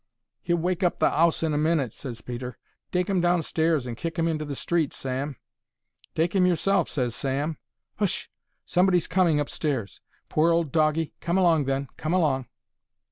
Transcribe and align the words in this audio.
"He'll 0.41 0.55
wake 0.57 0.79
the 0.79 0.97
'ouse 1.05 1.43
up 1.43 1.45
in 1.45 1.53
a 1.53 1.59
minute," 1.59 1.93
ses 1.93 2.21
Peter. 2.21 2.57
"Take 2.91 3.07
'im 3.07 3.21
downstairs 3.21 3.85
and 3.85 3.95
kick 3.95 4.17
'im 4.17 4.27
into 4.27 4.45
the 4.45 4.55
street, 4.55 4.93
Sam." 4.93 5.35
"Take 6.15 6.35
'im 6.35 6.47
yourself," 6.47 6.89
ses 6.89 7.15
Sam. 7.15 7.59
"Hsh! 8.03 8.25
Somebody's 8.65 9.05
coming 9.05 9.39
upstairs. 9.39 10.01
Poor 10.27 10.49
old 10.51 10.71
doggie. 10.71 11.13
Come 11.19 11.37
along, 11.37 11.65
then. 11.65 11.87
Come 11.97 12.13
along." 12.15 12.47